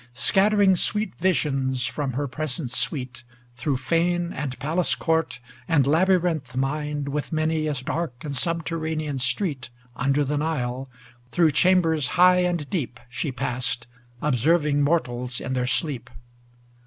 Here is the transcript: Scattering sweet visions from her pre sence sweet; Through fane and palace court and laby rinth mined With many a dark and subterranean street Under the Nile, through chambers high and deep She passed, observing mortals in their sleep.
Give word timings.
Scattering 0.15 0.75
sweet 0.75 1.13
visions 1.19 1.85
from 1.85 2.13
her 2.13 2.27
pre 2.27 2.47
sence 2.47 2.75
sweet; 2.75 3.23
Through 3.55 3.77
fane 3.77 4.33
and 4.33 4.57
palace 4.57 4.95
court 4.95 5.39
and 5.67 5.85
laby 5.85 6.13
rinth 6.19 6.55
mined 6.55 7.07
With 7.09 7.31
many 7.31 7.67
a 7.67 7.75
dark 7.75 8.23
and 8.23 8.35
subterranean 8.35 9.19
street 9.19 9.69
Under 9.95 10.23
the 10.23 10.39
Nile, 10.39 10.89
through 11.31 11.51
chambers 11.51 12.07
high 12.17 12.39
and 12.39 12.67
deep 12.71 12.99
She 13.09 13.31
passed, 13.31 13.85
observing 14.23 14.81
mortals 14.81 15.39
in 15.39 15.53
their 15.53 15.67
sleep. 15.67 16.09